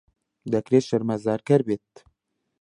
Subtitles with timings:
[0.53, 1.93] دەکرێت شەرمەزارکەر بێت.